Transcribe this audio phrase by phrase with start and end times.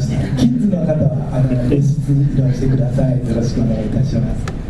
[0.00, 4.60] ましたキッズの方はあの演出に移動してくださいよろしくお願いいたします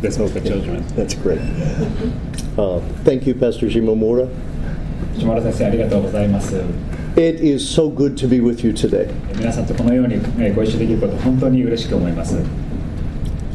[0.00, 0.86] That's all for children.
[0.94, 1.40] That's great.
[2.56, 4.28] Uh, thank you, Pastor Shimomura.
[5.18, 6.54] 島田先生ありがとうございます
[7.16, 9.10] It is so good to be with you today.
[9.36, 12.36] 皆さんとこのようにえーご一緒できること本当に嬉しく思います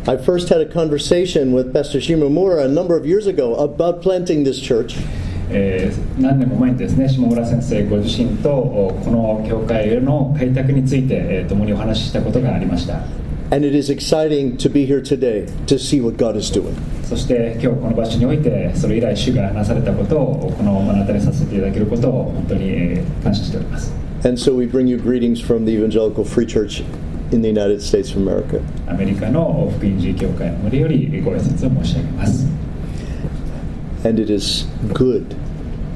[0.05, 4.43] I first had a conversation with Pastor Shimamura a number of years ago about planting
[4.43, 4.98] this church.
[5.49, 5.91] Eh,
[13.52, 16.76] and it is exciting to be here today to see what God is doing.
[24.26, 26.84] And so we bring you greetings from the Evangelical Free Church
[27.34, 28.62] in the United States of America.
[28.87, 32.45] アメリカの福音寺教会の森よりご挨拶を申し上げます
[34.05, 35.35] And it is good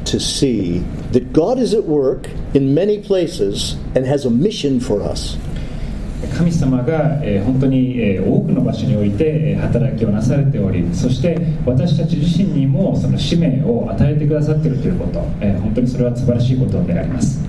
[0.06, 5.04] to see that God is at work in many places and has a mission for
[5.04, 5.38] us.
[6.36, 17.40] 神様が、えー本当に、えー多くの場所において、えー働きをなされておりそして私たち自身にもその使命を与えてくださっているということ、えー本当にそれは素晴らしいことであります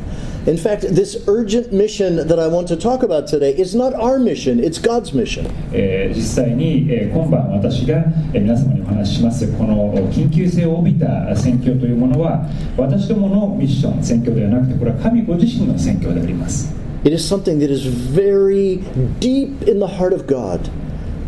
[0.49, 4.19] In fact, this urgent mission that I want to talk about today is not our
[4.19, 5.45] mission, it's God's mission.
[5.75, 7.99] えー実際に、えー今晩私が、
[8.33, 12.47] えー皆様にお話ししますこの緊急性を帯びた宣教というものは
[12.79, 16.73] 私どものミッション宣教ではなくてこれは神ご自身の宣教であります
[17.05, 18.79] It is something that is very
[19.21, 20.61] deep in the heart of God.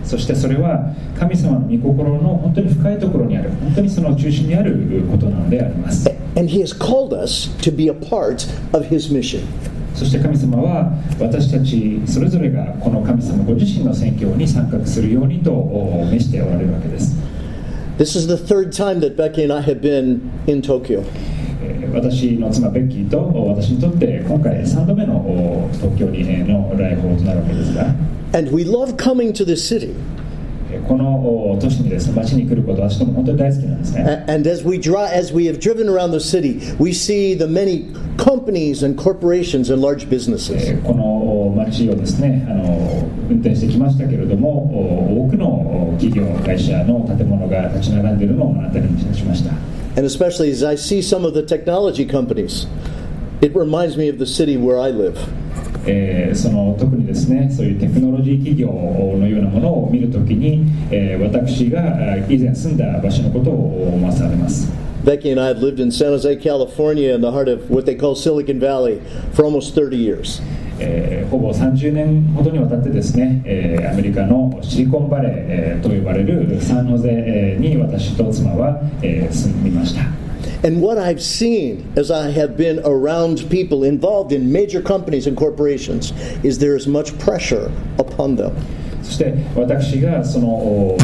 [0.03, 9.46] そしてそれは神様の御心の本当に深いところにある本当にその中心にあることなのであります And He has called us to be a part of His mission.
[9.95, 17.17] そして神様は私たちそれぞれがこの神様ご自身の宣教に参画するようにとお召しておられるわけです、
[17.98, 21.05] This is the third time that Becky and I have been in Tokyo.
[21.63, 27.92] えー私の妻ベッキーとお私にとって今回3度目のお東京にえーの来訪となるわけですが
[28.33, 29.95] And we love coming to this city.
[30.71, 37.36] えーこのお都市にですね町に来ることは私ども本当に大好きなんですね A- And as we drive, as we have driven around the city, we see
[37.38, 37.86] the many
[38.17, 40.58] companies and corporations and large え businesses.
[40.58, 41.04] ーこの
[41.48, 49.52] お町をですねあの運転してきましたけれどもお多くのお企業会社の建物が立ち並んでいるのを目の当たりにしました
[49.98, 52.67] And especially as I see some of the technology companies,
[53.42, 55.17] it reminds me of the city where I live.
[55.86, 58.68] えーその特にですねそういうテクノロジー企業
[59.18, 64.70] のようなものを見るときに、えー私があ以前住んだ場所のことを思わされます
[65.05, 67.95] Becky and I have lived in San Jose, California, in the heart of what they
[67.96, 69.01] call Silicon Valley,
[69.33, 70.42] for almost 30 years.
[70.79, 80.02] えーほぼ30年ほどにわたってですね、えーアメリカのシリコンバレー、えーと呼ばれるサンノゼえーに私と妻は、えー住みました
[80.64, 85.38] And what I've seen as I have been around people involved in major companies and
[85.38, 86.11] corporations
[86.43, 88.54] is there is much pressure upon them.
[89.04, 90.98] そして私がそのお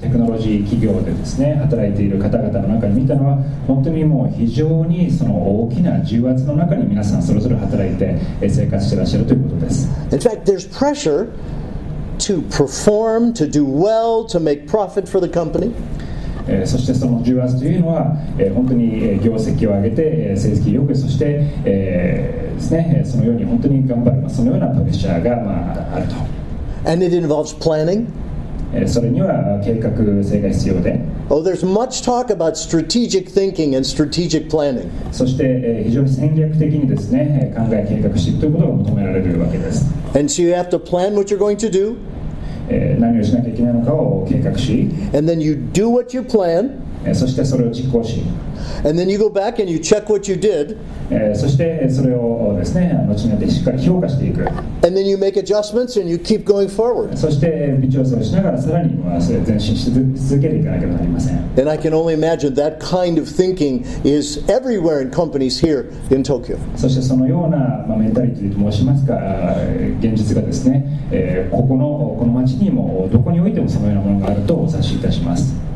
[0.00, 3.36] テクノロジー企業でですね働いている方々の中に見たのは
[3.66, 11.32] 本当にもう非常にその大きな重圧の中に皆さんそれぞれ働いてえー生活してらっしゃるということです In fact, there's pressure
[12.18, 15.74] to perform, to do well, to make profit for the company.
[16.47, 21.25] えーそしてその重圧というのは、えー本当にえー業績を上げてえー成績よくそして、
[21.65, 26.15] えーですね、えーそのように本当に頑張る、まあ、そのようなプレッシャーが、まあ、あると、
[26.89, 28.07] And it involves planning?
[28.73, 29.91] えーそれには計画
[30.23, 30.99] 性が必要で
[31.29, 34.89] Oh, there's much talk about strategic thinking and strategic planning.
[35.11, 42.12] そして、えー非常に戦略的にですねえー考え計画していくということが求められるわけです、And so you have to plan what you're going to do, えー
[42.69, 46.71] 何をしなきゃいけないのかを計画し、and then you do what you plan,
[47.05, 48.23] えーそしてそれを実行し、
[48.83, 50.79] And then you go back and you check what you did.
[51.11, 51.33] Eh,
[54.83, 57.11] and then you make adjustments and you keep going forward.
[61.57, 66.23] And I can only imagine that kind of thinking is everywhere in companies here in
[66.23, 66.57] Tokyo.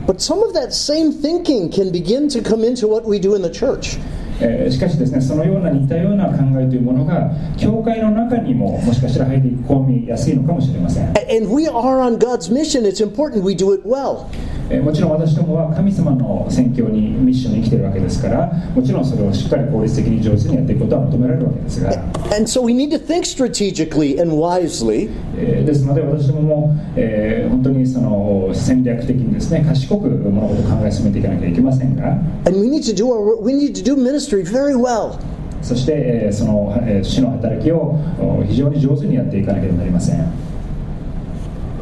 [0.08, 3.43] But some of that same thinking can begin to come into what we do in
[3.43, 3.99] the church.
[4.41, 12.85] えーしかしですねそのような似たような考えというものが教会の中にももしかしたら入り込みやすいのかもしれません、 And we are on God's mission.
[12.85, 14.27] It's important we do it well.
[14.70, 21.92] えーもちろん私どもは神様の宣教にミッションに生きているわけですからもちろんそれをしっかり効率的に上手にやっていくことは求められるわけですが、
[22.36, 25.10] And so we need to think strategically and wisely.
[25.38, 32.12] えーですので私どもも、えー本当にその戦略的にですね賢く物事を考え進めていかなきゃいけませんが。
[32.46, 35.18] And we need to do our we need to do ministry very well.
[35.62, 40.47] そして、えーその、えー主の働きをお非常に上手にやっていかなければなりません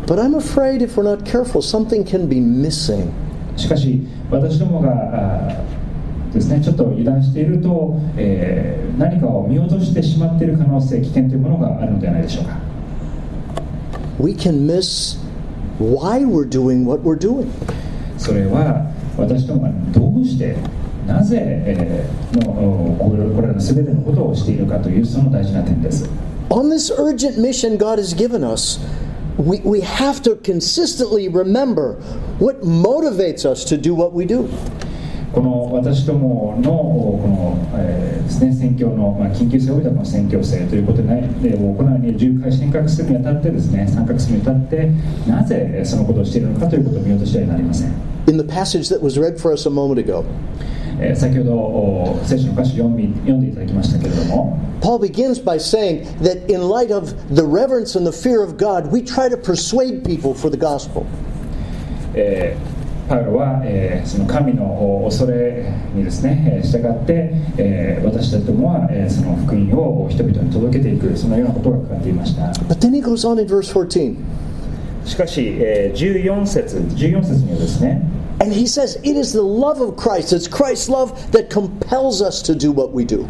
[0.08, 3.12] But I'm afraid if we're not careful, something can be missing.
[3.58, 5.64] しかし私どもが
[6.34, 12.58] ですねちょっと油断していると、えー何かを見落としてしまっている可能性危険というものがあるのではないでしょうか
[14.20, 15.18] We can miss
[15.80, 17.48] why we're doing what we're doing.
[18.18, 20.56] それは私どもがどうして
[21.06, 26.10] なぜ、えーのおこれこれらの全てのことをしているかというその大事な点です
[26.50, 28.80] On this urgent mission God has given us,
[29.38, 31.96] we, we have to consistently remember
[32.40, 34.50] what motivates us to do what we do.
[35.34, 44.90] この私どものおこの、えーですね、宣教の、まあ、緊急性を帯びの宣教性ということで、ね、行うに重回進学するにあたってですね参画するにあたって
[45.28, 47.92] なぜえーそのことをしているのかということを見落としてはなりません、
[48.28, 50.24] In the passage that was read for us a moment ago,
[51.02, 58.57] えー先ほどお聖書の歌詞を読んでいただきましたけれども Paul begins by saying that in light of the reverence and the fear of
[58.57, 61.07] God, we try to persuade people for the gospel.
[62.15, 62.81] えー
[63.11, 65.65] パウロは、えーその神のお恐れ
[65.95, 74.17] にですね、えー従って、えー私たちどもは、えーその福音を人々に届けていくそのようなことが書かれていました But then he goes on in verse 14,
[75.05, 78.01] しかし、えー14節14節にはですね
[78.43, 82.41] and he says, It is the love of Christ, it's Christ's love that compels us
[82.43, 83.27] to do what we do.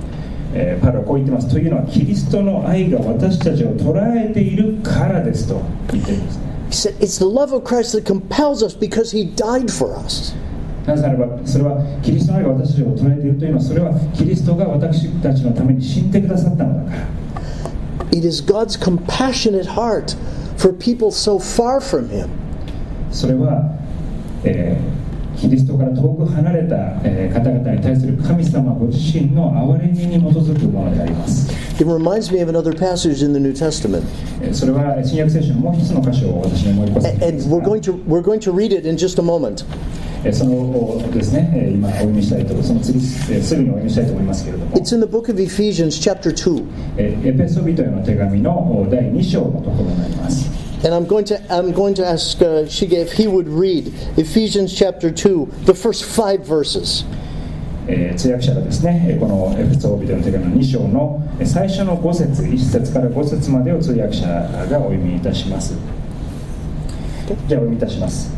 [0.58, 1.50] えーパウロはこう言ってます。
[1.50, 5.62] というのはキリストの愛が私たちを捉えているからですと
[5.92, 6.46] 言ってるんですね。
[6.70, 10.34] He said, It's the love of Christ that compels us because he died for us.
[10.88, 17.08] なぜならばそれはキリストの愛が私たちを捉えているというのはそれはキリストが私たちのために死んでくださったのだから。
[18.12, 20.16] It is God's compassionate heart
[20.58, 22.30] for people so far from him.
[23.12, 23.72] それは、
[24.46, 25.05] えー
[25.40, 34.04] キリストから遠く離れた、えー方々に対する神様ご自身の憐れみに基づくものであります、It reminds me of another passage in the New Testament.
[34.42, 39.66] えーそれは新約聖書のもう一つの箇所を私に思い起こす And, and we're going to we're going to read it in just a moment.
[40.24, 46.66] えーそのですね、えー今お読みしたいとその次、えーすぐにお読みしたいと思いますけれども It's in the book of Ephesians, chapter 2.
[46.98, 48.52] えーエペソビトへの手紙の
[48.82, 50.50] お第2章のところになります
[50.86, 53.88] And I'm going to I'm going to ask uh, Shige if he would read
[54.18, 57.04] Ephesians chapter 2, the first five verses.
[57.88, 65.74] えー通訳者がですねえーこのエペソビトへの手紙の2章のえー最初の5節1節から5節までを通訳者がお読みいたします。
[67.48, 68.32] じゃあお読みいたします。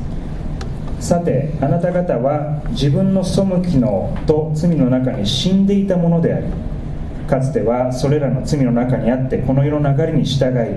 [1.02, 6.48] さてあなた方は自分の背きのと罪の中に死んでいたものであり
[7.28, 10.76] かつてはそれらの罪の中にあってこの世の流れに従い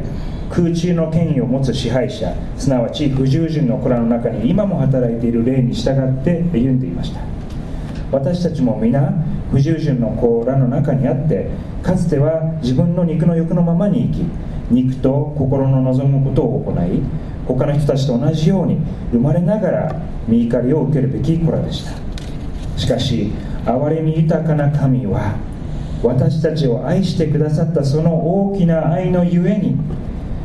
[0.51, 7.21] 空中の権威を持つ支配者すなわち不従順の子らの中に今も働いている霊に従って歩んでいました。
[8.11, 9.13] 私たちも皆
[9.53, 11.49] 不従順の子らの中にあって
[11.83, 14.27] かつては自分の肉の欲のままに生き
[14.71, 17.03] 肉と心の望むことを行い
[17.47, 18.79] 他の人たちと同じように
[19.13, 21.93] 生まれながら見怒りを受けるべき子らでした。
[22.77, 23.33] しかし
[23.65, 25.37] 憐れみ豊かな神は
[26.03, 29.77] 私たちを愛してくださったその大きな愛のゆえに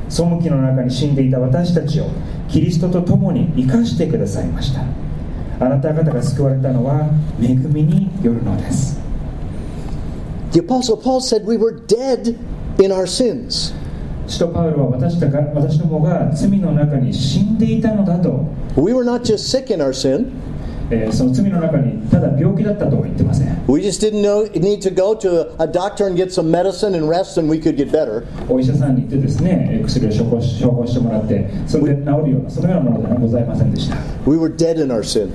[0.09, 2.07] 背きの中に死んでいた私たちを
[2.47, 4.81] キリストと共に生かしてくださいました
[5.59, 7.09] あなた方が救われたのは
[7.41, 8.99] 恵みによるのです
[10.51, 12.39] The apostle Paul said we were dead
[12.79, 13.73] in our sins.
[14.25, 18.47] 使徒パウロは私たが私どもが罪の中に死んでいたのだと、
[18.77, 20.31] We were not just sick in our sin.
[20.91, 26.95] えーその罪の中にただ病気だったとは言ってません We just didn't know need to go to a, doctor and get some medicine
[26.95, 28.23] and rest and we could get better.
[28.47, 33.95] お医者さんに行ってですねえー薬を処方し処方してもらってそれで治るようなそのようなものではございませんでした
[34.29, 35.31] We were dead in our sin.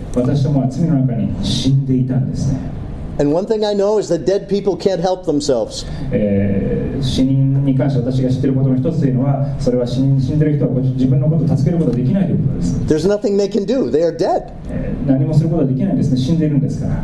[3.20, 5.86] 私どもは罪の中に死んでいたんですね、 And one thing I know is that dead people can't help themselves.
[6.12, 13.92] えー死人に関して私が知っていることの一つというのはそれは死人死んでる人はご自分のことを助けることができないということです、 There's nothing they can do.
[13.92, 14.54] They are dead.
[14.70, 17.04] えー何もすることができないんですね死んでいるんですから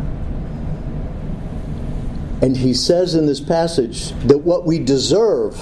[2.42, 5.54] And he says in this passage that what we deserve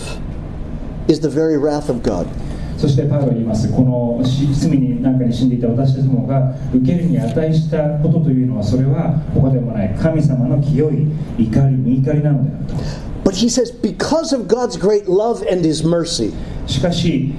[1.09, 2.26] is the very wrath of God.
[2.77, 3.72] そしてパウロは言います。
[3.72, 9.96] このし罪になんかに死んでいた私たちもが受けるに値したことというのはそれは他でもない。
[9.96, 16.32] 神様の清い怒り見怒りなのである But he says, because of God's great love and his mercy,
[16.67, 17.34] としかし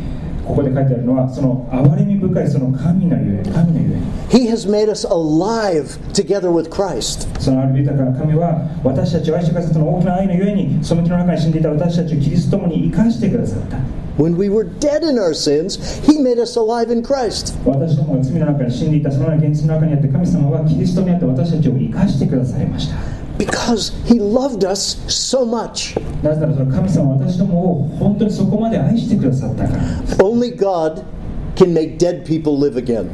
[0.44, 4.38] ここで書いてあるのはその憐れみ深いその神のゆえ神のゆえ。
[4.38, 7.28] に He has made us alive together with Christ.
[7.40, 13.78] その憐れみ豊かな神は私たちを愛してくださったの大きな愛のゆえにその気の中に死んでいた私たちをキリストと共に生かしてくださった
[14.16, 17.54] When we were dead in our sins, He made us alive in Christ.
[23.38, 25.94] Because He loved us so much.
[30.18, 31.04] Only God
[31.56, 33.10] can make dead people live again.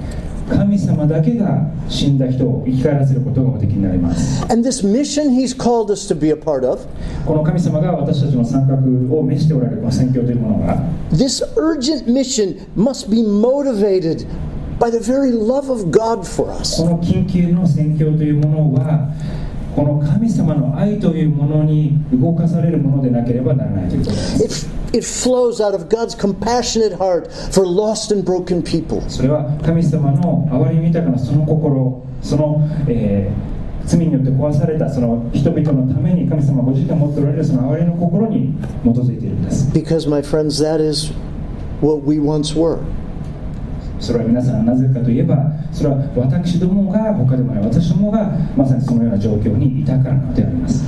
[0.49, 6.87] 神様だけが死んだ人を生き返らせることがおできになります And this mission He's called us to be a part of,
[7.27, 8.75] この神様が私たちの参画
[9.17, 10.77] を召しておられるこの宣教というものが
[11.11, 14.27] this urgent mission must be motivated
[14.79, 16.83] by the very love of God for us.
[16.83, 19.13] この緊急の宣教というものは
[19.77, 29.03] この神様の愛というものに動かされるものでなければならないということです It, it flows out of God's compassionate heart for lost and broken people.
[29.09, 33.53] それは神様の憐れみ豊かなその心その、えー
[33.85, 41.13] 罪によって壊されたその人々のために神様ご自身が持っておられるその憐れの心に基づいているんです Because, my friends, that is
[41.81, 42.79] what we once were.
[43.99, 45.37] それは皆さんなぜかといえば
[45.73, 50.85] それは私どもが他でもない私どもがまさにそのような状況にいたからであります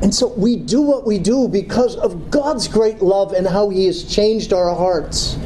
[0.00, 3.86] And so we do what we do because of God's great love and how He
[3.86, 5.36] has changed our hearts.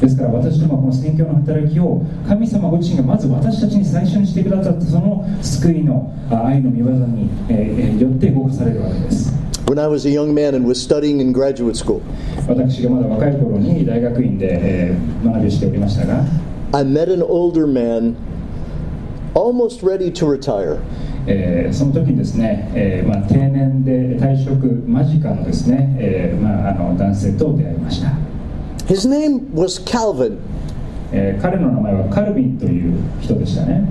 [0.00, 9.32] ですから私どもはこの宣教の働きを神様ご自身がまず私たちに最初にしてくださったその救いの愛の御業に、えー、よって合化されるわけです。
[9.66, 12.00] When I was a young man and was studying in graduate school,
[16.72, 18.16] I met an older man
[19.34, 20.80] almost ready to retire.
[21.30, 28.08] えーその時にですね、えーまあ、定年で退職間近のですね、えーまあ、あの男性と出会いました、
[28.86, 30.38] His name was Calvin.
[31.12, 33.86] えー彼の名前はカルビンという人でしたね、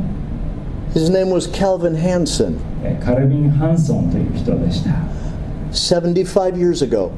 [0.95, 2.57] His name was Calvin Hansen.
[2.83, 4.89] えーカルビン・ハンソンという人でした
[5.71, 7.11] 75 years ago,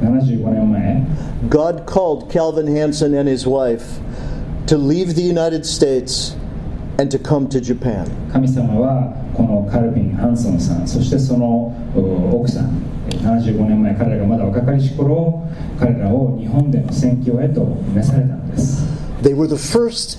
[0.00, 1.06] 75年前
[1.48, 3.98] God called Calvin Hansen and his wife
[4.68, 6.36] to leave the United States
[6.98, 8.06] and to come to Japan.
[8.32, 15.48] 神様はこのカルビン・ハンソンさんそしてそのう奥さんえー75年前彼らがまだ若かりし頃
[15.78, 17.64] 彼らを日本での宣教へと
[17.94, 18.84] 召されたのです
[19.22, 20.18] They were the first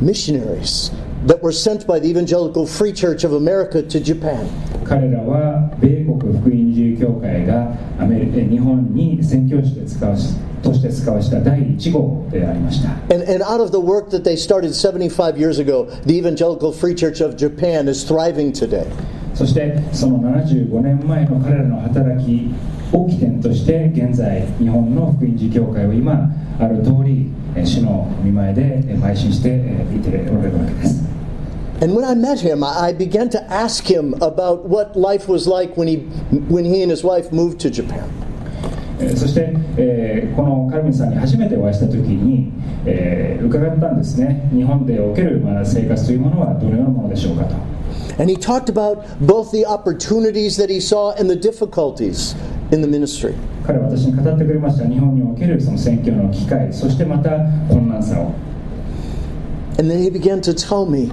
[0.00, 0.92] missionaries
[1.26, 4.46] that were sent by the Evangelical Free Church of America to Japan.
[4.84, 16.72] 彼らは米国福音自由教会がアメリえ日本に宣教師で使わしとして使わした第1号でありました And, and out of the work that they started 75 years ago, the Evangelical
[16.72, 18.86] Free Church of Japan is thriving today.
[19.34, 22.54] そしてその75年前の彼らの働き
[22.92, 31.02] を起点として現在日本の福音自由教会を今ある通りえ主の御前でえ邁進してえいておられるわけです
[31.80, 35.76] And when I met him, I began to ask him about what life was like
[35.76, 35.96] when he,
[36.48, 38.08] when he and his wife moved to Japan.
[39.02, 42.52] えーそして、えーこのカルビンさんに初めてお会いした時に、
[42.86, 47.54] えー伺ったんですね日本でおける、まあ、生活というものはどのようなものでしょうかと
[48.18, 52.36] And he talked about both the opportunities that he saw and the difficulties
[52.70, 53.34] in the ministry.
[53.66, 57.30] 彼は私に語ってくれました日本におけるその選挙の機会そしてまた
[57.68, 58.32] 困難さを
[59.78, 61.10] And then he began to tell me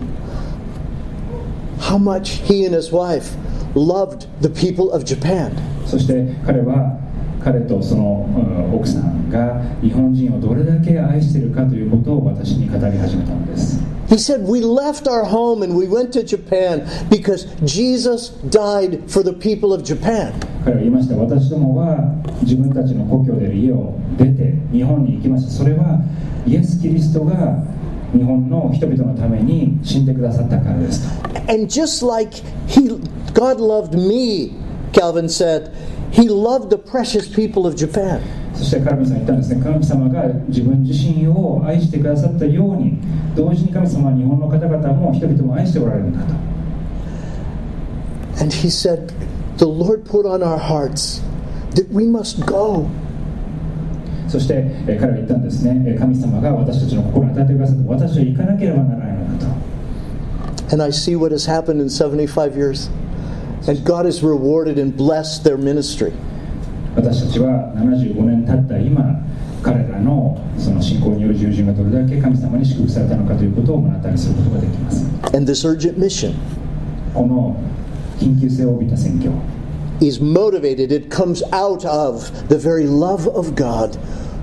[1.79, 3.35] how much he and his wife
[3.75, 5.51] loved the people of Japan.
[5.85, 6.97] そして彼は
[7.43, 13.79] 彼とそのうん奥さんが日本人をどれだけ愛しているかということを私に語り始めたのです。
[14.09, 19.33] He said, We left our home and we went to Japan because Jesus died for the
[19.33, 20.33] people of Japan.
[20.65, 21.15] 彼は言いました。
[21.15, 21.97] 私どもは
[22.41, 25.51] 自分たちの故郷で家を出て日本に行きました。
[25.51, 26.01] それは
[26.47, 27.63] イエス・キリストが
[28.11, 31.29] 日本の人々のために死んでくださったからですと。
[31.51, 32.99] And just like he,
[33.33, 34.55] God loved me,
[34.91, 35.71] Calvin said,
[36.11, 38.21] he loved the precious people of Japan.
[38.55, 42.99] そしてカルビンさんは言ったんですね神様が自分自身を愛してくださったように
[43.33, 46.33] 同時に神様は日本の方々も人々も愛しておられるんだと
[48.41, 49.13] And he said,
[49.57, 51.21] The Lord put on our hearts
[51.75, 52.87] that we must go.
[54.27, 54.55] そして、
[54.87, 59.53] えー彼は言ったんですねえー神様が私たちの心に与えてくださって私は行かなければならないのだと
[60.71, 62.89] And I see what has happened in 75 years.
[63.66, 66.12] And God has rewarded and blessed their ministry.
[66.96, 69.20] 私たちは75年経った今
[69.62, 76.34] 彼らのその信仰による従順がどれだけ神様に祝福されたのかということを目の当たりにすることができます And this urgent mission
[77.14, 77.56] この
[78.20, 79.32] 緊急性を帯びた宣教
[80.00, 83.96] is motivated, it comes out of the very love of God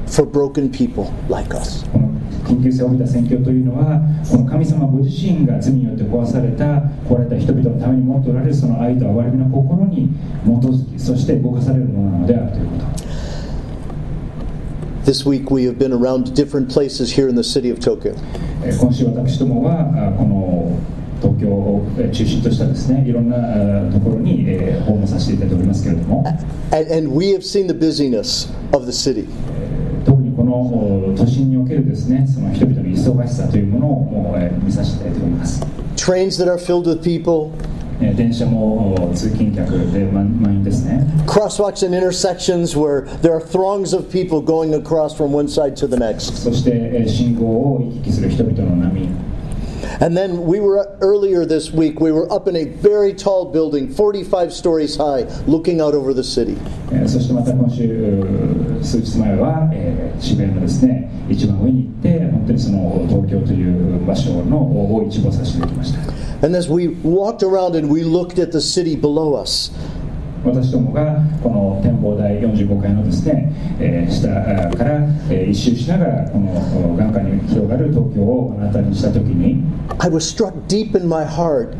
[0.07, 1.83] for broken people like us.
[1.91, 2.09] この
[2.46, 4.00] 緊急性を帯びた宣教というのは
[4.30, 6.64] この神様ご自身が罪によって壊された
[7.08, 10.08] 壊れた人々のために持っておられるその愛と憐れみの心に
[10.44, 13.06] 基づきそして動かされるものなのであるということ
[15.04, 18.14] This week we have been around different places here in the city of Tokyo.
[18.64, 20.76] えー今週私どもはあこの
[21.22, 26.24] 東京をえー中心としたですねいろんなあところに、えー訪問させていただいておりますけれども
[26.72, 29.28] And, and we have seen the busyness of the city.
[30.64, 35.60] の都心におけるですねその人々の忙しさというものをもう、えー、見させていただきます。
[35.96, 37.50] Trains that are filled with people.
[37.98, 41.02] 電車も通勤客で満員ですね。
[41.26, 45.96] Crosswalks and intersections where there are throngs of people going across from one side to the
[45.96, 46.32] next.
[46.34, 49.08] そして信号を行き来する人々の波。
[50.00, 54.52] And then we were earlier this week, we were up in a very tall building, 45
[54.52, 56.56] stories high, looking out over the city.
[57.06, 69.72] そしてまた今週数日前は、えー渋谷のですね一番上に行って本当にその東京という場所のを一望させていただきました And as we walked around and we looked at the city below us,
[70.44, 74.28] 私どもがこの展望台45階のですね、えー下
[74.76, 76.50] から、えー一周しながらこの
[76.92, 79.64] お眼下に広がる東京を目の当たりにした時に
[79.98, 81.76] I was struck deep in my heart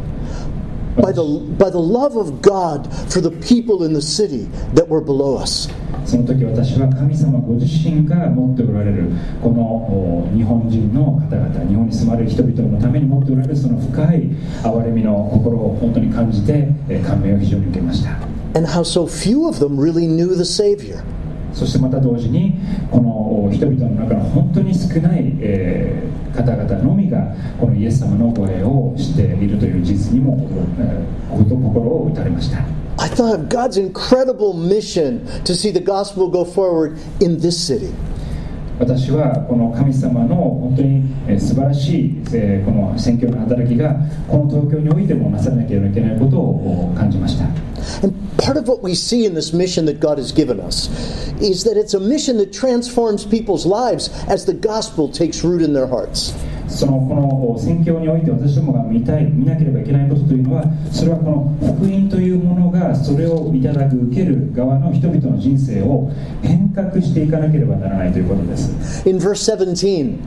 [0.97, 1.23] by the,
[1.59, 5.69] by the love of God for the people in the city that were below us.
[6.07, 9.11] その時私は神様ご自身が持っておられる
[9.43, 14.31] このお日本人の方々日本に住まれる人々のために持っておられるその深い
[14.63, 18.13] 憐れみの心を本当に感じてえー感銘を非常に受けました
[18.57, 21.03] And how so few of them really knew the Savior.
[21.53, 22.55] そしてまた同時に
[22.91, 30.37] このお人々の中の本当に少ない、えー方々のみがこのイエス様の声を知っているという事実にも、
[30.79, 32.59] えー心を打たれました
[33.00, 37.94] I thought of God's incredible mission to see the gospel go forward in this city.
[38.80, 43.94] 私はこの神様の本当にえー素晴らしいえーこの宣教の働きが
[44.28, 47.46] この東京においてもなされなければいけないことをお感じました
[48.03, 50.90] And part of what we see in this mission that God has given us
[51.40, 55.74] is that it's a mission that transforms people's lives as the gospel takes root in
[55.74, 56.34] their hearts.
[56.69, 66.11] そのこの宣教において私どもが見たい見なければいけないことというのはそれはこの福音というものがそれをいただく受ける側の人々の人生を
[66.43, 69.09] 変革していかなければならないということです。
[69.09, 70.19] In verse 17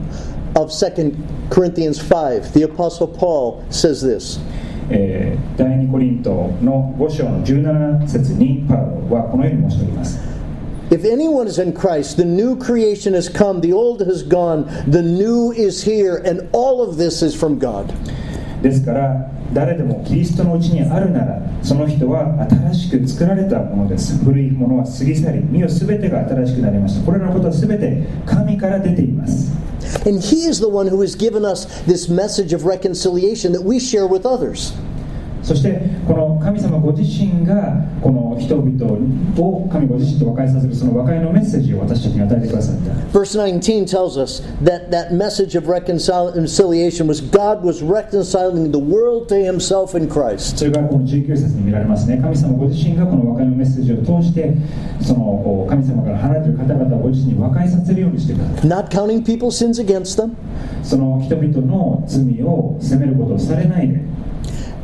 [0.54, 1.14] of 2
[1.50, 4.40] Corinthians 5, the Apostle Paul says this.
[4.90, 6.30] えー第2コリント
[6.62, 10.18] の5章の17節にパウロはこのように申しております
[10.91, 15.01] If anyone is in Christ, the new creation has come, the old has gone, the
[15.01, 17.93] new is here, and all of this is from God.
[18.61, 29.51] ですから誰でもキリストのうちにあるならその人は新しく作られたものです古いものは過ぎ去り身を全てが新しくなりましたこれらのことは全て神から出ています
[30.05, 33.79] And He is the one who has given us this message of reconciliation that we
[33.79, 34.73] share with others.
[35.42, 38.86] そしてこの神様ご自身がこの人々
[39.38, 43.18] を神ご自身と和解させるその和解のメッセージを私たちに与えてくださった。
[43.18, 49.36] Verse 19 tells us that that message of reconciliation was God was reconciling the world to
[49.36, 50.58] Himself in Christ.
[50.58, 52.18] それがこの19節に見られますね。
[52.18, 54.54] 神様ご自身がこの和解のメッセージを通して
[55.00, 58.68] そのお神様から離れている方々をご自身に和解させるようにしてくださった。
[58.68, 60.34] Not counting people's sins against them,
[60.82, 64.00] その人々の罪を責めることをされないで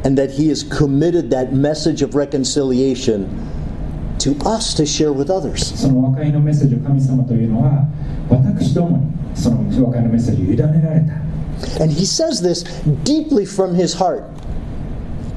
[0.06, 3.28] and that He has committed that message of reconciliation
[4.20, 5.74] to us to share with others.
[5.76, 7.88] その和解のメッセージを神様というのは
[8.30, 11.14] 私どもにその和解のメッセージを委ねられた
[11.82, 12.64] And He says this
[13.04, 14.24] deeply from His heart.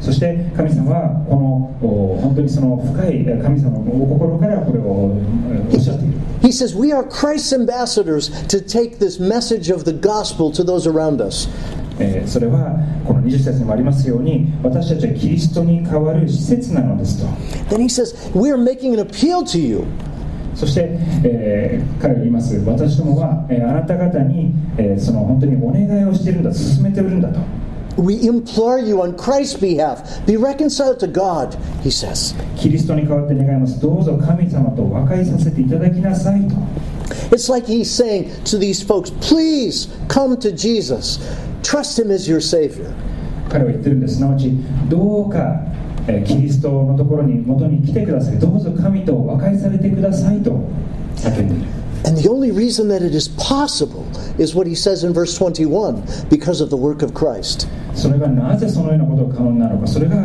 [0.00, 5.16] そして神様はこのお本当にその深いえ神様のお心からこれを
[5.50, 10.87] えおっしゃっている He says, We are Christ's ambassadors to take this message of the gospel to those
[10.87, 11.48] around us.
[11.99, 17.25] えーそれはこの20節にもありますように私たちはキリストに代わる施設なのですと
[17.75, 19.83] Then he says, We are making an appeal to you.
[20.55, 20.89] そして、
[21.23, 27.39] えー彼が言います私どもは、えーあなた方に、えーその本当にお願いをしているんだ進めているんだと
[27.97, 32.33] We implore you on Christ's behalf, be reconciled to God, he says.
[32.57, 36.55] キリストに代わって願いますどうぞ神様と和解させていただきなさいと
[37.31, 41.19] It's like he's saying to these folks, Please come to Jesus,
[41.62, 42.92] trust him as your Savior.
[43.48, 44.50] 彼は言ってるんですすなわち
[44.88, 45.60] どうか、
[46.08, 50.50] えーキリストのところに元に来てくださいどうぞ神と和解されてくださいと
[51.16, 54.04] 叫んでいる And the only reason that it is possible
[54.38, 57.66] is what he says in verse 21 because of the work of Christ.
[57.94, 60.16] それがなぜそのようなことが可能なのかそれが、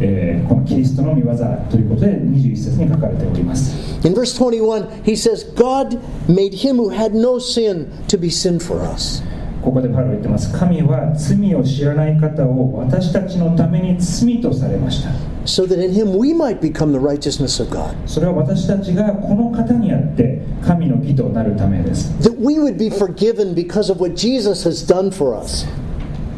[0.00, 1.36] えーこのキリストの御業
[1.70, 8.58] ということで21節に書かれております In verse 21, he says, God made him who had no sin to be sin
[8.58, 9.22] for us.
[9.63, 15.09] ここでパウロ言ってます神は罪を知らない方を私たちのために罪とされました
[15.45, 17.95] so that in him we might become the righteousness of God.
[18.05, 25.65] それは私たちがこの方にあって神の義となるためです That we would be forgiven because of what Jesus has done for us.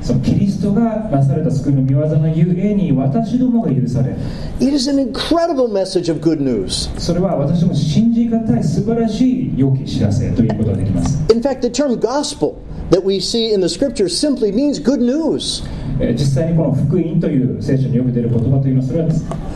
[0.01, 4.15] そのキリストがなされた救いの御業のゆえに私どもが許され
[4.59, 6.91] It is an incredible message of good news.
[6.99, 12.57] それは私ども信じがたい素晴らしい良き知らせということができます In fact, the term gospel
[12.90, 15.62] that we see in the scriptures simply means good news.
[16.00, 19.08] えー実際にこの福音という聖書によく出る言葉というのはそれは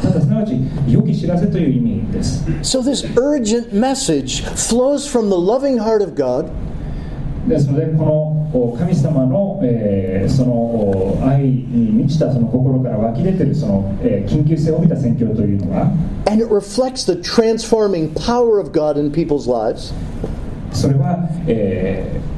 [0.03, 0.53] ただすなわち
[0.87, 6.51] 良き知らせという意味です So, this urgent message flows from the loving heart of God
[7.49, 15.91] ですのでこのお神様の、えーそのお愛に満ちたその心から湧き出ているその、えー緊急性を帯びた宣教というのは
[16.31, 19.95] and it reflects the transforming power of God in people's lives.
[20.73, 22.35] それは、えー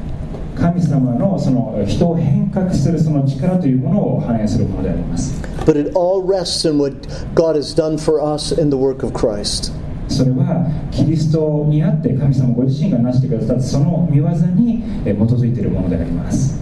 [0.62, 6.94] 神様のその人を変革するその力というものを反映するものであります But it all rests in what
[7.34, 9.72] God has done for us in the work of Christ.
[10.06, 16.60] それはキリストにあって神様ご自身が成してくださったその御業にえー基づいているものであります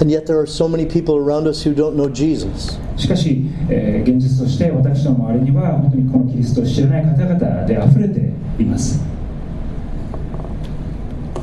[0.00, 2.78] And yet, there are so many people around us who don't know Jesus.
[2.96, 8.20] しかし、えー現実として私の周りには本当にこのキリストを知らない方々で溢れて
[8.58, 9.00] います、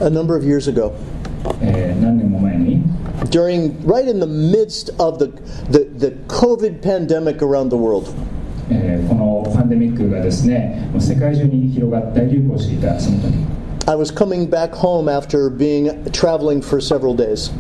[0.02, 0.94] A number of years ago,
[1.61, 2.83] えー何年も前に
[3.31, 5.31] during right in the midst of the,
[5.71, 8.11] the, the COVID pandemic around the world,
[8.71, 13.35] えーこのパンデミックがですねもう世界中に広がった大流行していたその時
[13.87, 17.53] I was coming back home after being traveling for several days.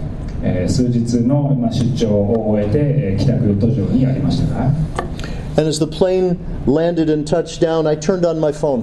[0.42, 4.70] えー数日の、まあ、出張を終えて、えー帰宅途上にありましたが、
[5.56, 8.82] And as the plane landed and touched down, I turned on my phone.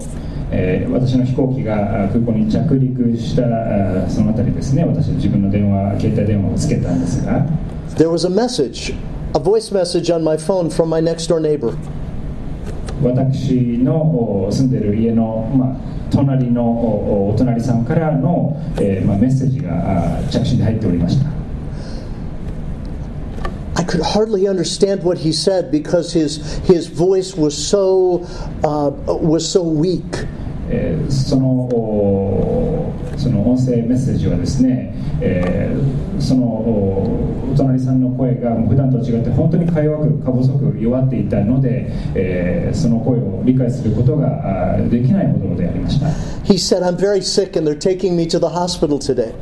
[0.50, 7.46] えー私の飛行機があ空港に着陸したあそのあたりですね私自分の電話携帯電話をつけたんですが
[7.96, 8.94] There was a message,
[9.34, 11.76] a voice message on my phone from my next door neighbor.
[13.02, 15.76] 私のお住んでる家の、まあ、
[16.10, 21.30] 隣のおお隣さんからの、えーまあ、メッセージがあ着信で入っておりました
[23.78, 28.24] I could hardly understand what he said because his, his voice was so,
[28.64, 30.02] uh, was so weak.
[30.70, 31.68] えーその
[33.16, 46.06] その音声メッセージはですね、えーそのお隣さんの声が普段と違って本当にか弱くか細く弱っていたので、えーその声を理解することがあできないほどでありました、
[46.44, 49.32] He said, I'm very sick and they're taking me to the hospital today.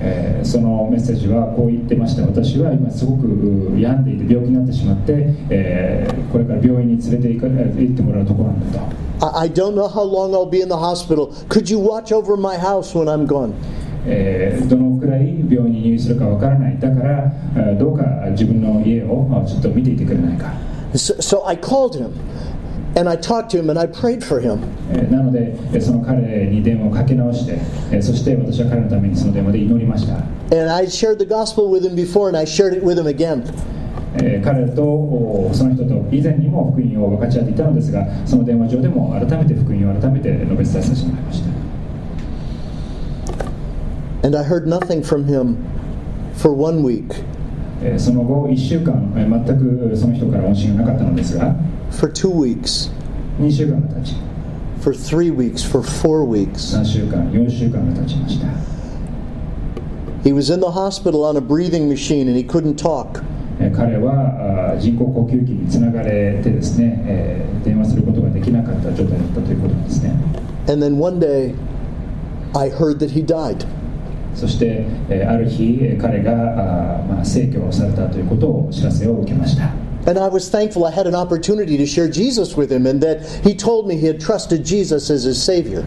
[0.00, 5.12] えーそのメッセージはこう言ってました私は今すごくう病んでいて病気になってしまって、
[5.50, 8.78] えーこれから病院に連れて行か行ってもらうところなんだ
[9.20, 11.26] と I, don't know how long I'll be in the hospital.
[11.48, 13.52] Could you watch over my house when I'm gone?
[14.06, 20.52] えーどのくらい病院に入院するかわからないだからえーどうか自分の家をまあちょっと見ていてくれないか、
[20.94, 22.12] So, so I called him
[22.96, 24.60] and I talked to him and I prayed for him.
[24.92, 27.58] えーなのでえーその彼に電話をかけ直して、
[27.92, 30.14] えーそして私は彼のためにその電話で祈りました、
[30.56, 33.44] And I shared the gospel with him before and I shared it with him again.
[34.16, 41.50] えー彼とおその人と以前にも福音を分かち合っていたのですがその電話上でも改めて福音を改めて述べ伝えさせてもらいました。
[44.22, 45.56] And I heard nothing from him
[46.34, 47.22] for one week,
[47.82, 49.58] えーその後1週間、えー全
[49.90, 51.54] くその人から音信がなかったのですが
[51.92, 52.90] for two weeks,
[53.38, 54.14] 2週間が経ち
[54.80, 56.74] for three weeks, for four weeks.
[56.76, 58.46] 3週間4週間が経ちました
[60.22, 63.22] He was in the hospital on a breathing machine and he couldn't talk.
[63.58, 70.10] えー彼は人工呼吸器につながれてですね、えー電話することができなかった状態だったということなんですね
[70.66, 71.54] And then one day,
[72.54, 73.66] I heard that he died.
[74.34, 79.70] そして、えーある日えー彼があー、まあ、逝去されたということをお知らせを受けました
[80.07, 83.25] And I was thankful I had an opportunity to share Jesus with him and that
[83.43, 85.83] he told me he had trusted Jesus as his Savior.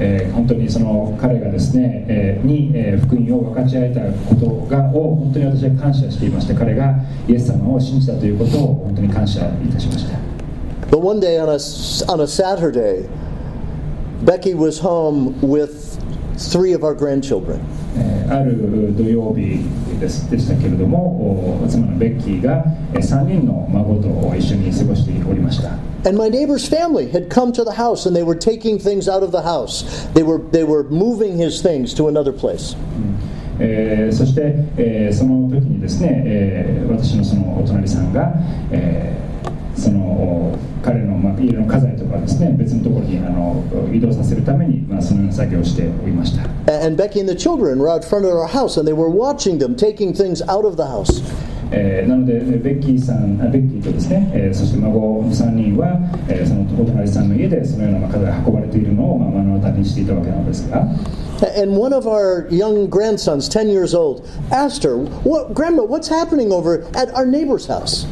[0.00, 6.94] えー本当にその彼がですね、えーに、えー福音を分かち合えたことがを本当に私は感謝していまして彼が
[7.28, 10.18] イエス様を信じたということを本当に感謝いたしました
[10.90, 11.58] But one day on a,
[12.10, 13.08] on a Saturday,
[14.24, 16.00] Becky was home with
[16.38, 17.60] three of our grandchildren.
[18.23, 19.59] ええーある土曜日
[19.99, 25.71] ですでしたけれどもお妻のベッキーがえー3人の孫と一緒に過ごしておりました
[26.05, 29.23] And my neighbor's family had come to the house and they were taking things out
[29.23, 29.85] of the house.
[30.13, 32.75] They were, they were moving his things to another place.
[33.59, 34.41] えーそして、
[34.75, 38.33] えーその時にですね、えー私のそのお隣さんが、
[38.71, 39.32] えー
[39.83, 46.43] そのお彼の、まあ、家の家財とかをですね別のところにあの移動させるために、まあ、そのような作業をしておりました、
[46.85, 49.75] And Becky and the children were out front of our house and they were watching them
[49.75, 51.23] taking things out of the house.
[51.75, 55.97] えーなのでえーベッキーさんあベッキーとですね、えーそして孫の3人は、
[56.29, 60.85] えーそのお隣さんの家でそのようなまあ家財が運ばれているのを、まあ、目の当たりにしていたわけなのですが
[61.57, 66.53] And one of our young grandsons, 10 years old, asked her, what, Grandma, what's happening
[66.53, 68.05] over at our neighbor's house?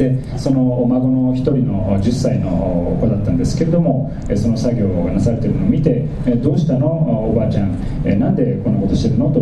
[0.00, 6.06] でその孫の1人の10歳の子だったんですけれどもその作業がなされているのを見て
[6.42, 6.86] どうしたの？
[6.88, 9.30] おばあちゃんなんでこんなことしてるの？
[9.30, 9.40] と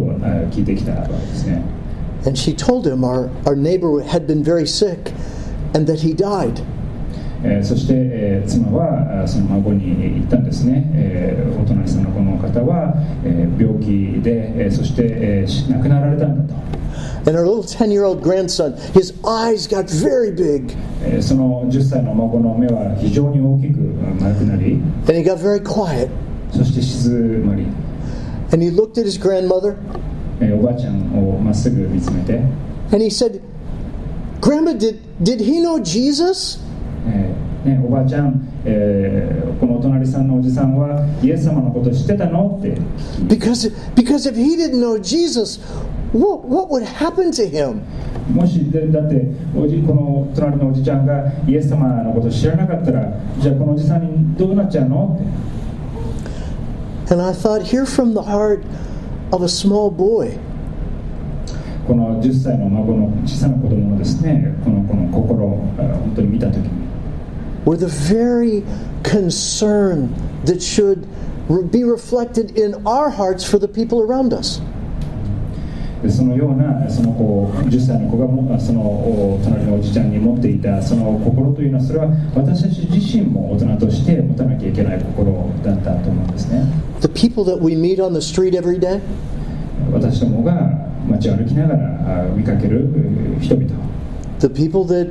[0.51, 1.63] 聞いてきたわけですね。
[2.27, 5.13] And she told him our, our neighbor had been very sick
[5.75, 6.61] and that he died.
[7.45, 16.59] えーそして、えー妻はあその孫に言ったんですね、えーお隣さんのこの方は、えー病気で、えーそして、え亡くなられたんだと、
[17.27, 20.75] And our little 10 year old grandson, his eyes got very big
[21.05, 23.83] えーその10歳の孫の目は非常に大きくう
[24.15, 26.09] ん丸くなり and he got very quiet.
[26.51, 27.11] そして静
[27.47, 27.65] まり、
[28.53, 29.77] And he looked at his grandmother
[30.41, 32.39] えーおばあちゃんをまっすぐ見つめて、
[32.91, 33.41] and he said,
[34.41, 36.61] Grandma, did, did he know Jesus?
[37.67, 42.59] えーね、おばあちゃん、えーこのお隣さんのおじさんはイエス様のこと知ってたの？
[42.61, 42.77] って。
[43.27, 45.61] Because, because if he didn't know Jesus,
[46.13, 47.83] what, what would happen to him?
[48.33, 55.19] もしでだっておじこの隣のおじちゃんがイエス様のこと知らなかったらじゃあこのおじさんにどうなっちゃうの？
[55.19, 55.19] っ
[57.09, 57.15] て。
[57.15, 58.63] And I thought, here from the heart
[59.33, 60.39] of a small boy,
[61.87, 66.88] この10歳の孫の小さな子供のですねこのこの心をあ本当に見た時に
[67.68, 68.64] were the very
[69.04, 70.14] concern
[70.46, 71.08] that should
[71.48, 74.62] re- be reflected in our hearts for the people around us.
[76.02, 86.66] でそのようなその子10歳の子がもあそのお隣のおじちゃんに持っていたその心というのはそれは私たち自身も大人として持たなきゃいけない心だったと思うんですね
[87.00, 89.00] The people that we meet on the street every day,
[89.94, 90.54] 私どもが
[91.08, 92.84] 街を歩きながらあ見かける
[93.38, 93.68] う人々
[94.40, 95.08] the people that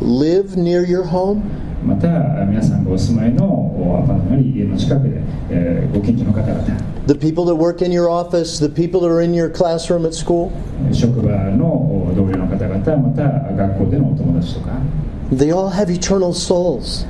[0.00, 1.42] live near your home,
[1.85, 2.09] また
[2.45, 6.63] 皆さんがお住まいのおアパートなり家の近くで、えーご近所の方々
[7.07, 10.13] the people that work in your office, the people that are in your classroom at
[10.13, 10.51] school,
[10.93, 14.71] 職場のお同僚の方々また学校でのお友達とか
[15.31, 17.07] they all have eternal souls.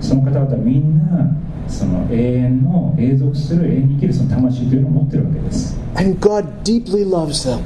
[0.00, 1.34] その方々みんな
[1.68, 7.60] その永遠の永続する永遠に生きるその魂というのを持ってるわけです And God deeply loves them.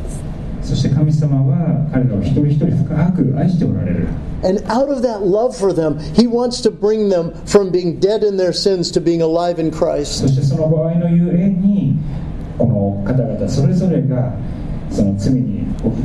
[0.63, 4.09] そして神様は彼らを一人一人深く愛しておられる
[4.44, 8.24] And out of that love for them, He wants to bring them from being dead
[8.24, 10.22] in their sins to being alive in Christ.
[10.22, 11.96] そしてその場合のゆえに
[12.58, 14.34] この方々それぞれが
[14.90, 15.60] その罪に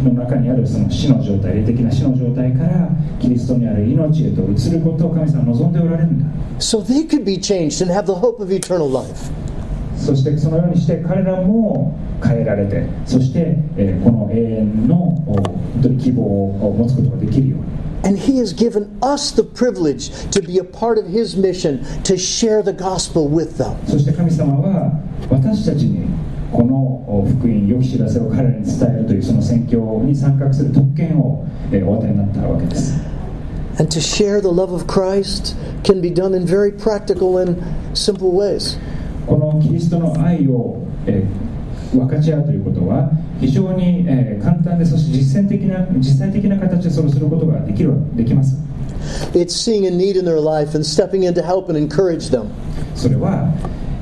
[0.04, 2.88] の中にあるその死の状態霊的な死の状態から
[3.20, 6.26] キリストにある命へと移ることを神様は望んでおられるんだ
[6.58, 9.30] So they could be changed and have the hope of eternal life.
[9.96, 17.64] そしてそのようにして彼らも変えられてそして、えーこの永遠のお本当に希望を持つことができるように
[18.04, 22.18] And He has given us the privilege to be a part of His mission to
[22.18, 23.76] share the gospel with them.
[23.86, 24.92] そして神様は
[25.30, 26.06] 私たちに
[26.52, 26.76] この
[27.08, 32.94] お福音良き知らせを彼らに伝えるというその宣教に参画する特権を、えーお与えになったわけです
[33.78, 37.60] And to share the love of Christ can be done in very practical and
[37.94, 38.78] simple ways.
[39.26, 41.54] このキリストの愛を、えー
[41.94, 43.08] 分かち合うということは
[43.39, 48.55] 非常に、えー簡単でそして実践的な実際的な形でそれをすることができるできます
[49.33, 52.47] It's seeing a need in their life and stepping in to help and encourage them.
[52.95, 53.53] それは、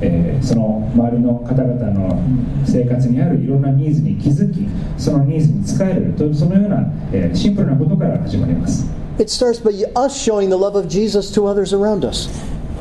[0.02, 2.20] えーその周りの方々の
[2.66, 8.86] 生活にあるいろんなニーズに気づきそのニーズに使えるとそのような、えーシンプルなことから始まります
[9.20, 12.30] It starts by us showing the love of Jesus to others around us.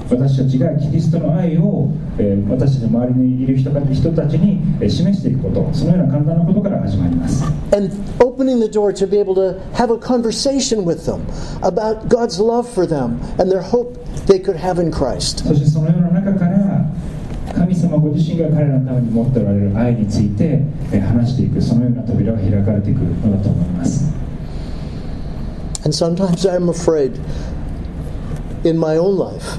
[0.08, 1.88] 私たちがキリストの愛を、
[2.18, 7.90] えー私たちの周りにいる人た人たちにえー示していくことそのような簡単なことから始まります And
[8.20, 11.26] opening the door to be able to have a conversation with them
[11.62, 15.44] about God's love for them and their hope they could have in Christ.
[15.46, 16.86] そしてそのような中から
[17.54, 20.60] 神様ご自身が彼らのために持っておられる愛について
[20.92, 24.12] えー話していくそのような扉が開かれていくのだと思います
[25.84, 27.18] And sometimes I'm afraid
[28.64, 29.58] in my own life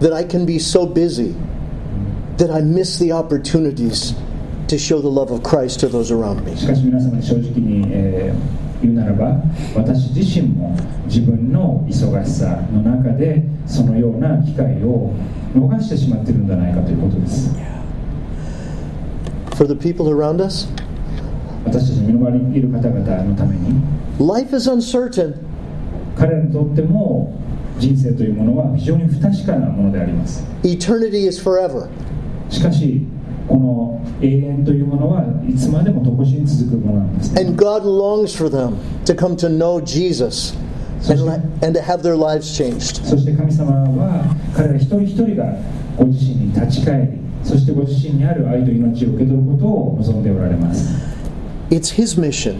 [0.00, 1.34] that I can be so busy
[2.38, 4.14] that I miss the opportunities
[4.68, 6.56] to show the love of Christ to those around me.
[6.56, 9.42] しかし皆様に正直に、えー言うならば
[9.74, 15.12] 私自身も自分の忙しさの中でそのような機会を
[15.54, 17.54] 逃してしまっているんじゃないかということです
[19.56, 20.66] For the people around us,
[21.66, 23.74] 私たちの身の回りにいる方々のために
[24.18, 25.34] life is uncertain.
[26.16, 27.34] 彼らにとっても
[27.79, 31.87] 人生というものは非常に不確かなものであります Eternity is forever.
[32.49, 33.05] しかし
[33.47, 40.55] この永遠というものはいつまでも常しに続くものなんですね And God longs for them to come to know Jesus
[41.09, 41.21] and,
[41.63, 43.05] and to have their lives changed.
[43.05, 45.55] そして神様は彼ら一人一人が
[45.97, 51.15] ご自身に立ち返りそしてご自身にある愛と命を受け取ることを望んでおられます
[51.69, 52.57] It's His mission.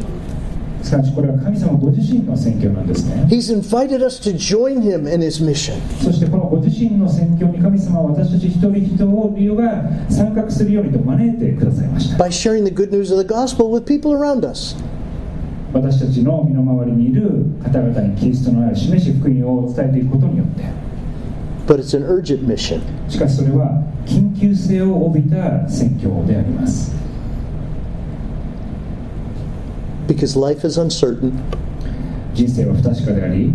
[0.85, 5.73] すなわちこれは神様ご自身の宣教なんですね He's invited us to join Him in His mission.
[6.03, 14.75] そしてこのご自身の宣教に神様は私たち一人一人が参画するようにと招いてくださいました by sharing the good news of the gospel with people around us.
[15.73, 20.63] 私たちの身の回りにいる方々にキリストの愛を示し福音を伝えていくことによって
[21.67, 22.79] But it's an urgent mission.
[23.09, 26.93] しかしそれは緊急性を帯びた宣教であります
[30.06, 31.32] Because life is uncertain
[32.34, 33.52] 人生は不確かであり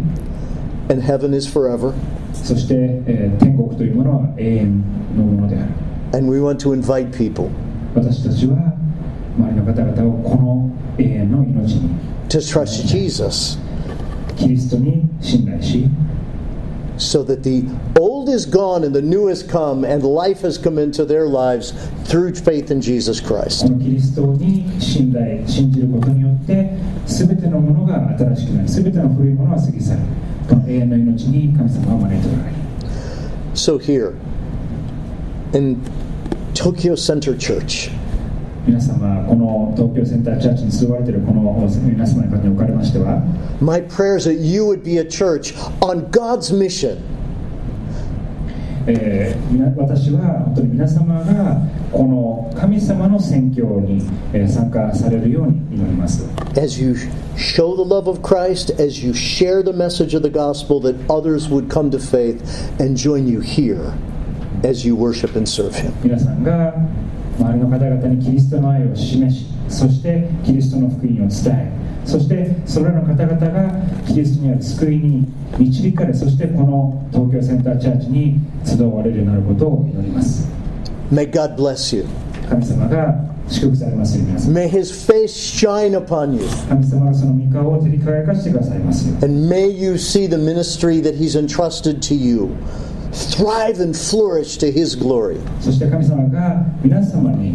[0.90, 1.94] and heaven is forever.
[2.34, 4.84] そして、えー天国というものは永遠
[5.18, 5.72] のものである
[6.14, 7.50] And we want to invite people
[7.96, 8.58] 私たちは
[9.38, 11.90] 周りの方々をこの永遠の命に
[12.30, 13.58] to trust Jesus
[14.36, 15.86] キリストに信頼し
[17.00, 17.64] so that the
[18.00, 21.74] old is gone and the new has come and life has come into their lives
[22.06, 23.68] through faith in Jesus こ Christ.
[23.70, 30.00] のキリストに信頼信じることによって全てのものが新しくなり全ての古いものは過ぎ去る
[30.50, 32.56] この永遠の命に神様は招いておられる
[33.56, 34.14] So here
[35.54, 35.82] in
[36.54, 37.90] Tokyo Center Church,
[38.67, 43.23] 皆様この東京センターチャーチに座られているこの皆様におかれましては
[43.61, 46.99] my prayer is that you would be a church on God's mission
[48.87, 51.57] えー私は本当に皆様が
[51.93, 56.25] この神様の宣教に、えー参加されるように祈ります
[56.57, 56.95] as you
[57.37, 61.49] show the love of Christ, as you share the message of the gospel, that others
[61.49, 62.43] would come to faith
[62.81, 63.95] and join you here
[64.65, 65.93] as you worship and serve Him.
[66.03, 66.75] 皆さんが
[67.41, 73.73] 周りの方々にキリストの愛を示しそしてキリストの福音を伝えそしてそれらの方々が
[74.07, 75.27] キリストにある救いに
[75.59, 80.49] 導かれそしてこの東京センターチャーチに集われるようになることを祈ります
[81.11, 82.07] May God bless you.
[82.49, 83.15] 神様が
[83.49, 86.47] 祝福されますように May His face shine upon you.
[86.69, 92.51] 神様がその御顔を照り輝かしてくださいますよ And may you see the ministry that He's entrusted to you
[93.13, 95.39] thrive and flourish to His glory.
[95.61, 97.55] そして神様が皆様に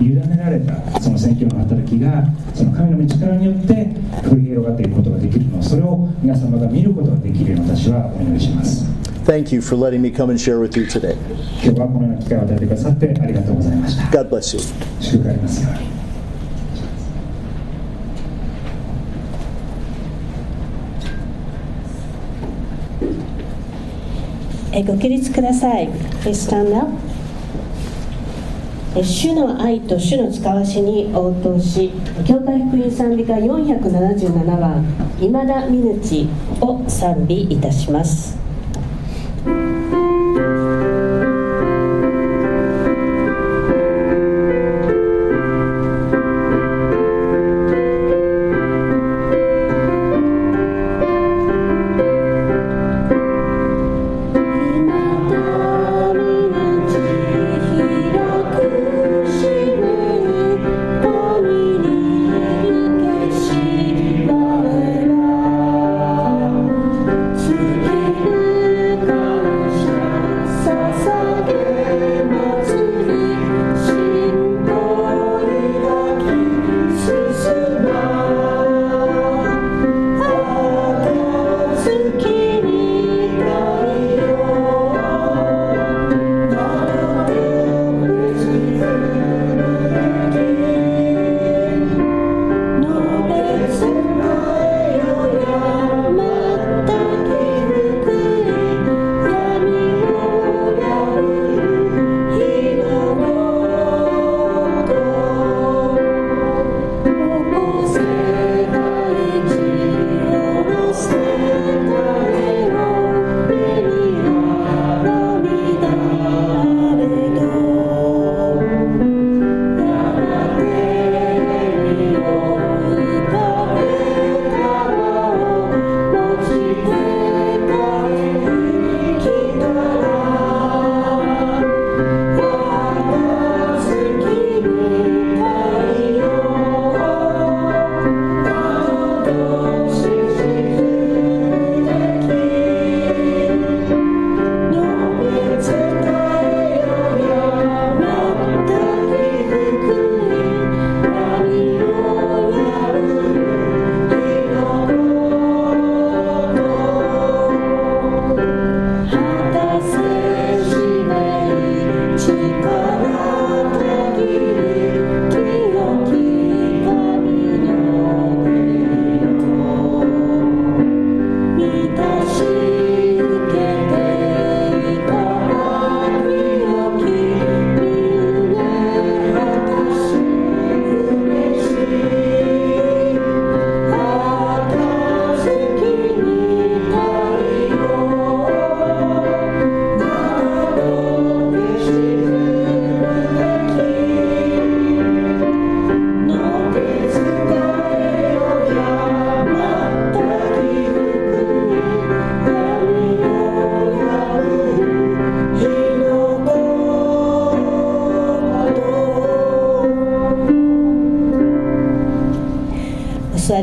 [0.00, 3.86] 委ねられたその宣教の働きがその神の力によって
[4.22, 8.84] 繰り広がっていくことができるのそれを皆様が見ることができるように私はお祈りします
[9.24, 11.16] Thank you for letting me come and share with you today.
[11.62, 14.62] 今日はこのような機会を与えてくださってありがとうございました God bless you.
[15.00, 15.94] 祝福ありますように
[24.76, 25.88] えご起立ください。
[26.34, 26.84] スタンダ
[29.00, 31.92] 主の愛と主の使わしに応答し、
[32.26, 34.84] 教会福音賛美歌477番、
[35.20, 36.00] 今田美ぬ
[36.60, 38.36] を賛美いたします。「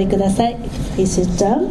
[0.02, 0.58] りください。
[0.96, 1.70] Please sit down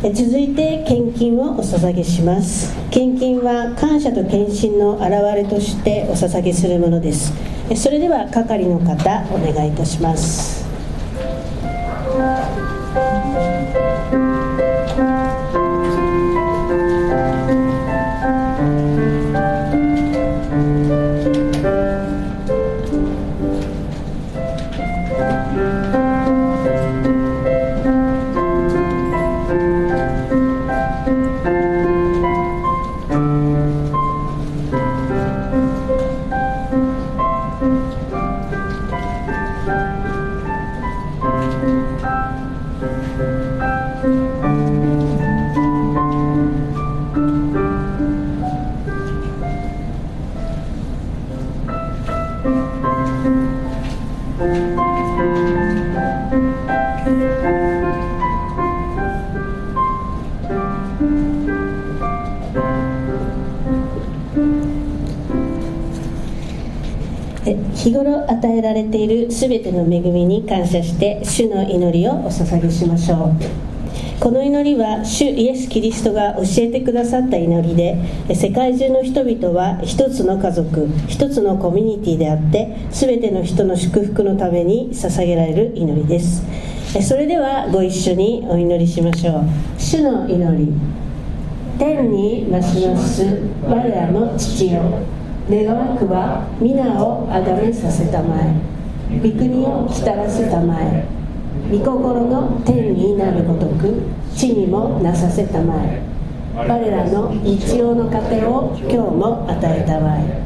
[0.00, 2.72] え続いて献金をお捧げします。
[2.90, 7.32] 献金は感謝と献身の表れとしてお捧げするものです。
[7.68, 10.68] えそれでは係の方お願いいたします。
[67.44, 73.68] 日頃与えられているすべての恵みに感謝して主の祈りをお捧げしましょう。
[74.20, 77.96] この祈りは主イエス・キリストが教えてくださった祈りで
[78.34, 86.42] 世界中の人々は一つの家族一つのコミュニティであって全ての人の祝福のために捧げられる祈りです。
[87.00, 89.44] それではご一緒にお祈りしましょう。
[89.78, 90.72] 主の祈り。
[91.78, 93.24] 天に増します
[93.68, 94.82] 我らの父よ。
[95.50, 98.52] 願わくは皆をあがめさせたまえ。
[99.16, 101.06] 御国を来たらせたまえ。
[101.72, 104.02] 御心の天になるごとく
[104.36, 106.02] 地にもなさせたまえ。
[106.54, 110.42] 我らの日曜の糧を今日も与えたまえ。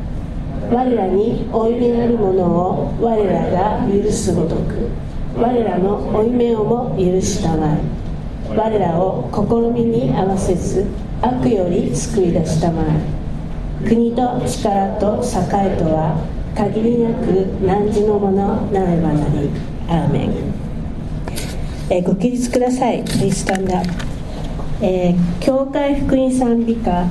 [0.71, 4.89] 我らに負い目あるものを我らが許すごとく。
[5.37, 7.79] 我らの負い目をも許したまえ。
[8.57, 10.87] 我らを試みに合わせず
[11.21, 13.22] 悪より救い出したまえ。
[13.89, 16.25] 国と力と栄とは
[16.55, 19.51] 限りなく汝のものなればなり。
[19.89, 20.31] アーメン、
[21.91, 23.05] えーご起立ください。
[23.05, 23.87] Please stand up、
[24.81, 27.07] えー教会福音賛美歌。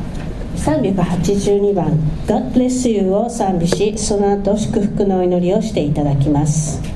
[0.56, 1.98] 382番
[2.28, 6.91] 「God bless you」を賛美しその後祝福のお祈りをしていただきます。